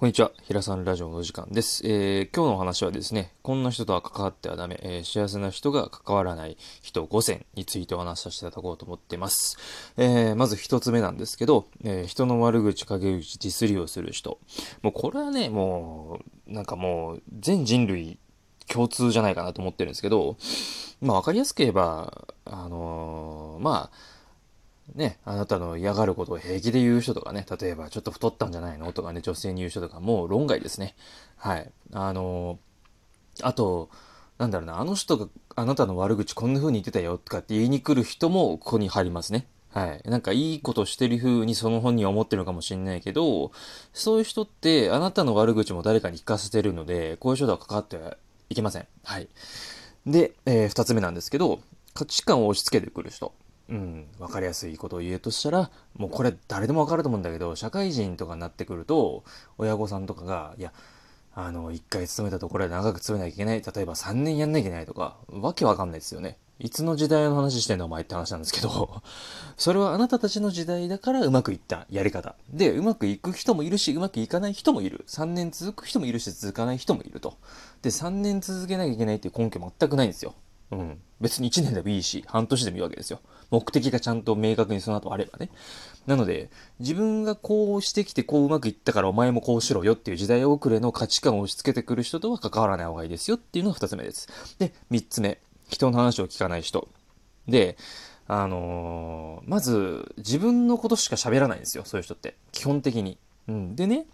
[0.00, 0.32] こんにちは。
[0.44, 1.82] 平さんラジオのお時間です。
[1.84, 9.58] えー今日のお話はですね、こんな人とは関わってはダメ、えー幸せな人が関わらない人5選についてお話しさせていただこうと思っています。
[9.98, 14.38] えーまず一つ目なんですけど、えー人の悪口、陰口、ディスりをする人。
[14.80, 18.16] もうこれはね、もう、なんかもう、全人類
[18.68, 20.38] 共通じゃないかなと思ってるんですけど、
[21.02, 24.19] まあわかりやすく言えば、あのまあ、
[24.94, 28.92] ね、あなたの嫌がることを平気で言う人とかね、例えばちょっと太ったんじゃないの？
[28.92, 30.94] とかね、女性に言う人とか、もう論外ですね。
[31.36, 31.70] はい。
[31.92, 32.58] あのー
[33.42, 33.88] あと、
[34.38, 39.46] なんだろうな、あの人があなたの悪口こんな風に言ってたよとかって言いに来る人もここに入りますね。
[39.72, 40.02] はい。
[40.04, 43.52] なんかいいことしてる風にその本人は思ってるのかもしれないけど、
[43.92, 48.16] そういう人ってあなたの悪口も誰かに聞かせてるので、こういう人とは関わっては
[48.50, 48.86] いけません。
[49.04, 49.28] はい。
[50.06, 51.60] で、えー二つ目なんですけど、
[51.94, 53.32] 価値観を押し付けてくる人。
[53.70, 59.22] うん、わかりやすいことを言えとしたら、もうこれ誰でもわかると思うんだけど、社会人とかになってくると、
[59.58, 60.72] 親御さんとかが、いや、
[61.34, 63.62] あの、一回勤めたところで長く勤めなきゃいけない。
[63.62, 66.36] 例えば3年やんなきゃいけないとか、わけわかんないですよね。
[66.58, 69.02] いつの時代の話してんのお前って話なんですけど、
[69.56, 72.34] それはあなたたちの時代だからうまくいったやり方。
[72.52, 75.04] で、うまくいく人もいるし、うまくいかない人もいる。
[75.06, 77.38] 3年続く人もいるし、続かない人もいると。
[77.82, 80.34] で、3年続けなきゃいけないっていう根拠全くないんですよ。
[80.70, 81.00] うん。
[81.20, 83.20] 別に1年でもいいし、半年でもいいわけですよ。
[83.50, 85.50] 目的がちゃんと明確にその後あればね。
[86.06, 94.28] なので、自分がこうしてきてこううまくいったからお前もこうしろよっていう時代遅れの価値観を押し付けてくる人とは関わらない方がいいですよっていうのが2つ目です。
[94.58, 95.38] で、3つ目。
[95.68, 96.88] 人の話を聞かない人。
[97.48, 97.76] で、
[98.26, 102.36] あのーまず、自分のことしか喋らないんですよ、そういう人って。
[102.52, 103.18] 基本的に。
[103.48, 103.76] うん。
[103.76, 104.06] でね、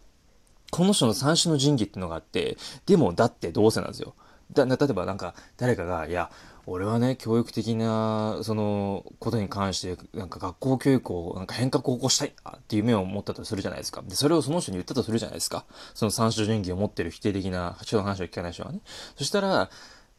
[0.71, 4.15] この人の三種の神器っていうのがあって、でも、だってどうせなんですよ。
[4.53, 6.31] だ、例えばなんか、誰かが、いや、
[6.67, 14.03] 俺はね、教育的な、その、ことに関して、なんか学校教育を、なんか変革を起こしたいっていう夢を持ったとするじゃないですか。
[14.03, 15.65] で、それをその人に言ったとするじゃないですか。
[15.95, 18.81] その三種神器を持ってる否定的な人の話を聞かない人はね。
[19.17, 19.71] そしたら、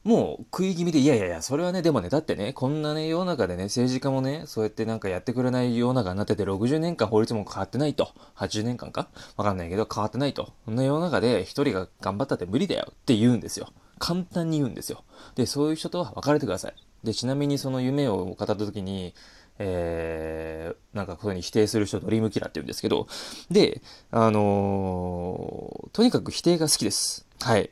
[0.03, 8.11] もう食い気味で、いやいやいや、それはね、でもね、だってね、こんなね、世の中でね、政治家もね、そうやってなんかやってくれない世の中になってて、60年間法律も変わってないと。
[8.37, 9.09] 80年間か？
[9.35, 10.53] わかんないけど、変わってないと。
[10.63, 13.67] そんな世の中で一人が頑張ったって無理だよって言うんですよ。
[13.99, 15.03] 簡単に言うんですよ。
[15.35, 16.73] で、そういう人とは別れてください。
[17.03, 19.13] で、ちなみにその夢を語った時に、
[19.59, 23.07] えー、なんかこういうふうに否定する人、ドリームキラーって言うんですけど、
[23.49, 23.81] で、
[24.11, 27.25] あのーとにかく否定が好きです。
[27.41, 27.71] はい。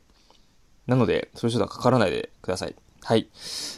[0.87, 2.75] なので、そういう人は関わらないでください。
[3.03, 3.29] はい。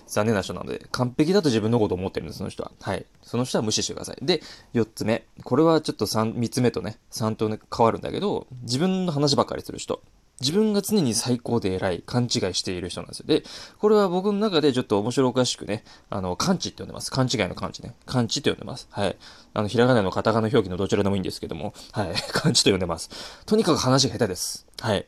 [0.07, 2.71] 残念な人なので、完璧だと自分のことを思ってるんです、その人は。
[2.79, 3.05] はい。
[3.23, 4.17] その人は無視してください。
[4.21, 4.41] で、
[4.73, 5.25] 4つ目。
[5.43, 10.01] これはちょっと3、3つ目とね、3とね、変わるんだけど、自分の話ばっかりする人。
[10.39, 13.25] 自分が常に最高で偉い、勘違いしている人なんですよ。
[13.27, 13.43] で、
[13.79, 17.11] これは僕の中でちょっと面白おかしくね、あの、勘違って呼んでます。
[17.11, 17.95] 勘違いの勘違ね。
[18.05, 18.87] 勘違って呼んでます。
[18.91, 19.17] はい。
[19.53, 22.13] あの、ひらがなのカタカナ表記のどちらでもいいんですけども、はい。
[22.31, 23.09] 勘違と呼んでます。
[23.45, 24.67] とにかく話が下手です。
[24.79, 25.05] はい。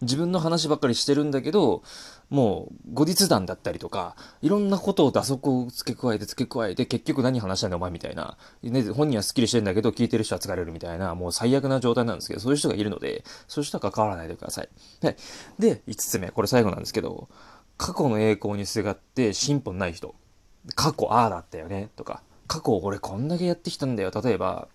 [0.00, 1.82] 自分の話ばっかりしてるんだけど、
[2.30, 8.38] もう、後日談だったりとか、いろんなことを打足を付け加えて付け加えて、結局何話したんだお前みたいな。
[8.62, 14.68] ね、本人はスッキリしてんだけど、聞いてる人は疲れるみたいな、もう最悪な状態なんですけど、そういう人がいるので、そういう人は関わらないでください。
[15.02, 15.16] はい。
[15.58, 17.28] で、5つ目、これ最後なんですけど、
[17.76, 20.14] 過去の栄光にすがって進歩ない人。
[20.76, 24.12] 過去ああだったよね、とか、過去俺こんだけやってきたんだよ。
[24.22, 24.68] 例えば、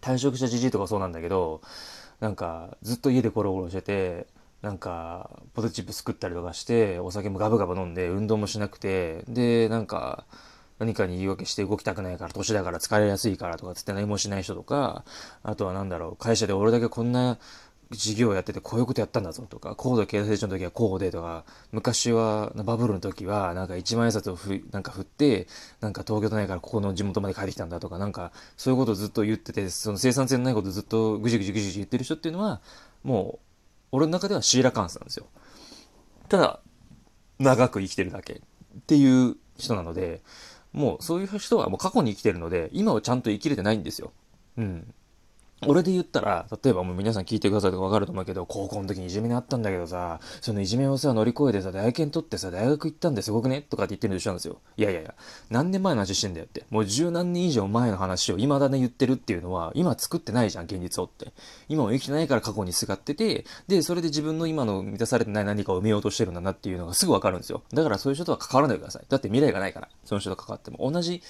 [0.00, 1.62] 退職したじじいとかそうなんだけど、
[2.20, 4.26] なんか、ずっと家でゴロゴロしてて、
[4.62, 10.24] なんか、ポテチップ作ったりとかして、お酒もガブガブ飲んで、運動もしなくて、で、なんか、
[10.78, 15.04] 何かに言い訳して動きたくないから、年だから疲れやすいからとかつって何もしない人とか、
[15.42, 17.38] あとはなんだろう、会社で俺だけこんな
[17.90, 25.46] 事業やっててこういうことやったんだぞとか、高度経済成長の時はこうでとか、昔は、バブルの時は、なんか一万円札をふなんか振って、
[25.80, 32.60] なんか東京都内からここの地元まで帰ってきたんだとか、なんかそういうことをずっと言ってて、その生産性のないことをずっとぐじぐじぐじぐじ言ってる人っていうのは、
[33.04, 33.45] もう、
[33.92, 35.26] 俺の中ではシーラカンスなんですよ。
[36.28, 36.60] ただ、
[37.38, 40.22] 長く生きてるだけっていう人なので、
[40.72, 44.12] もうそういう人はもう過去に生きてるので、今をちゃんと生きれてないんですよ。
[44.56, 44.94] うん。
[45.62, 54.58] 俺で言ったら、例えばもう皆さん聞いてくださいとかわかると思うけど、高校の時にいじめにあったんだけどさ、そのいじめをさ、乗り越えてさ、大研取ってさ、大学行ったんですごくねとかって言ってると一緒なんですよ。
[54.76, 55.14] いやいやいや、
[55.48, 56.66] 何年前の話してんだよって。
[56.68, 61.32] もう十何年以上前の話を未だね言ってるっていうのは、今作ってないじゃん、現実をって。
[61.68, 67.62] 今も生きてないから過去にすがってて、で、それで自分の今の満たされてない何かを埋めようとしてるんだなっていうのがすぐわかるんですよ。
[67.72, 69.06] だからそういう人とは関わらないでください。
[69.08, 70.90] だって未来がないから、その人と関わっても。
[70.90, 71.22] 同じ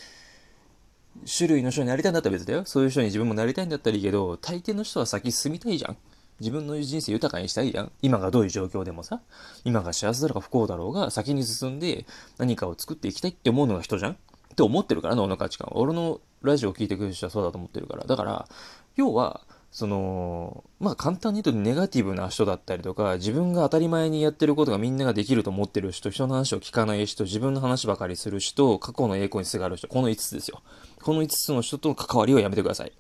[1.25, 2.65] 種類の人になりたいんだったら別だよ。
[2.65, 5.97] そういう人に自分もなりたいんだったらいいけど、大抵の人は先進みたいじゃん。
[6.41, 7.93] 自分の人生豊かにしたいじゃん。
[8.03, 9.21] 今がどういう状況でもさ、
[9.65, 12.05] 今が幸せだろうが不幸だろうが、先に進んで
[12.39, 14.17] 何かを作っていきたいって思うのが人じゃんっ
[14.55, 15.79] て思ってるから、脳の価値観は。
[15.79, 18.05] 俺のラジオを聞いてくる人はそうだと思ってるから。
[18.05, 18.49] だから、
[18.97, 19.41] 要は、
[19.77, 30.63] その、まあ簡単に言うとネガティブな人だったりとか、自分が当たり前にやってることがみんなができると思ってる人、人の話を聞かない人、自分の話ばかりする人、過去の栄光にすがる人、この5つですよ。
[31.03, 32.93] この5つの人との関わりをやめてください。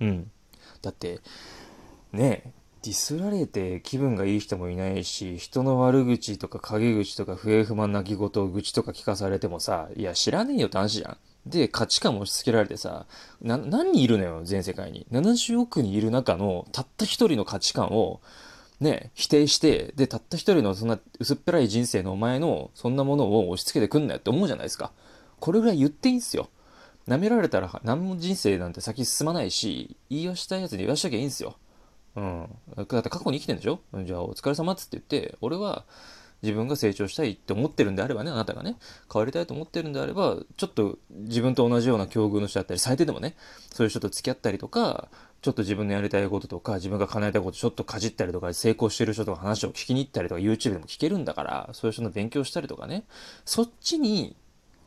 [0.00, 0.28] うん。
[0.82, 1.20] だって、
[2.10, 2.52] ねえ、
[2.82, 11.16] ディスられて気分がいい人もいないし、人の悪口とか陰口とか不平不満泣き言、愚痴とか聞かされてもさ、いや知らねえよって話じゃん。
[11.46, 13.06] で、価値観も押し付けられてさ、
[13.42, 15.06] 何人いるのよ、全世界に。
[15.12, 18.20] 70億人いる中のたった一人の価値観を、
[18.80, 24.92] ね、否定して、で、たった一人のそんな薄っぺらい人生のお前のそんなものを押し付けてくんなよって思うじゃないですか。
[25.38, 26.48] これぐらい言っていいんすよ。
[27.06, 31.56] 舐められたら何も人生なんて先進まないし、言い出したいやつに言わしときゃいいんすよ。
[32.16, 32.48] うん。
[32.76, 33.80] だって過去に生きてんでしょ？
[34.04, 35.84] じゃあお疲れ様っつって言って、俺は
[36.44, 38.76] 自分が成長したいって思ってるんであればね、あなたがね、
[39.12, 43.34] 変わりたいと思ってるんであれば、ちょっと自分と同じような境遇の人だったり、最低でもね、
[43.72, 45.08] そういう人と付き合ったりとか、
[45.42, 53.04] ちょっと自分のやりたいこととか、自分が叶えたいことちょっとかじったりとか、成功してる人とか話を聞きに行ったりとか、YouTube でも聞けるんだから、そういう人の勉強したりとかね、
[53.44, 54.36] そっちに、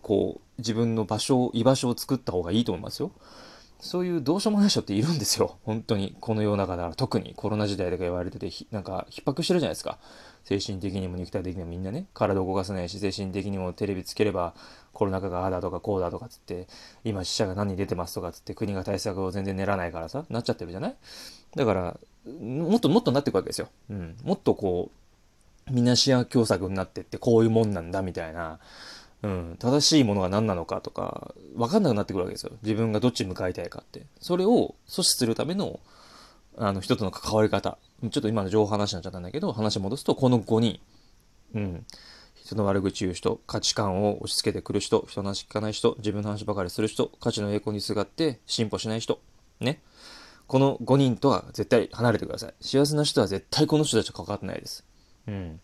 [0.02, 3.12] こう、自分の場所、居場所を作った方がいいと思いますよ。
[3.80, 5.58] そういうどうしようもない人っているんですよ。
[5.64, 6.16] 本当に。
[6.20, 10.00] この世の中だから特にコロナ時代とか言われてて、なんか逼迫してるじゃないですか。
[10.46, 14.54] 精神的にも肉体的にもみんなね、体を動かせないし、精神的にもテレビつければ
[14.94, 16.68] コロナ禍があだとかこうだとかつって、
[17.04, 20.96] 今死者が何人出てますとかつって国が対策を全然練らないからさ、なっちゃってるじゃない？
[21.56, 22.00] だから、
[22.42, 23.68] もっともっとなっていくわけですよ。
[23.90, 24.16] うん。
[24.24, 24.90] もっとこ
[25.70, 28.60] う、みな視野狭窄になってってこういうもんなんだみたいな、
[29.24, 32.52] うん、正しいものが何なのかとか、わかんなくなってくるわけですよ。
[32.62, 34.06] 自分がどっち向かいたいかって。
[34.20, 35.80] それを阻止するための、
[36.58, 37.78] あの、人との関わり方。
[38.02, 40.80] ちょっと今の情報話になっちゃったんだけど、話戻すと、この5人。
[41.56, 41.86] うん。
[42.36, 49.20] 人の悪口言う人、価値観を押し付けてくる人、人の話聞かない人、自分の話ばかりする人、価値の栄光にすがって進歩しない人。
[49.60, 49.82] ね。
[50.48, 52.54] この5人とは絶対離れてください。
[52.62, 54.86] 幸せな人は絶対この人たちと関わってないです。
[55.28, 55.60] うん。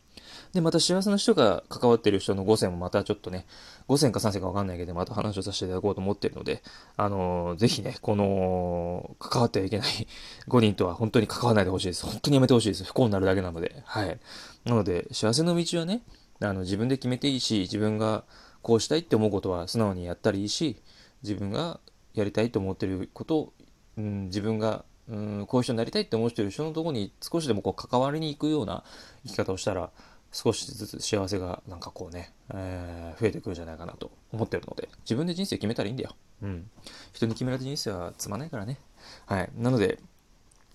[0.53, 3.45] で、また幸せな人が関わってる人の5選もまたちょっとね、
[3.87, 6.61] 5選か3選かわかんないけど、また話をさせていただこうと思ってるので、
[6.97, 9.87] あのー、ぜひね、この、関わってはいけない
[10.47, 12.05] 5人とは本当に関わらないでほしいです。
[12.05, 12.83] 本当にやめてほしいです。
[12.83, 13.81] 不幸になるだけなので。
[13.85, 14.19] はい。
[14.65, 16.03] なので、幸せの道はね、
[16.39, 18.23] あの、自分で決めていいし、自分が
[18.61, 20.77] こうしたいって思うことは素直にやったらいいし、
[21.21, 21.79] 自分が
[22.13, 23.53] やりたいと思ってることを、
[23.97, 28.83] うん、自分がうん、こういう人になりたいって思ってる人のとこに少しでもこう関わりに行くような
[29.25, 29.89] 生き方をしたら、
[30.33, 36.15] 少しずつ幸せがなんかこうね、えー、増えてくるんじゃないかなと思ってるので、自分で人生決めたらいいんだよ。
[36.41, 36.69] うん。
[37.13, 38.79] 人に決められた人生はつまないからね。
[39.27, 39.49] はい。
[39.55, 39.99] なので、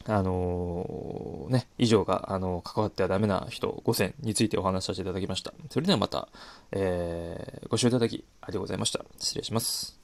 [0.06, 5.52] あのー、ね、以上が、あのー、関わってはダメな人5選についてお話しさせていただきました。
[5.70, 6.28] それではまた、
[6.70, 9.04] えー、ご視聴いただきありがとうございました。
[9.18, 9.97] 失礼します。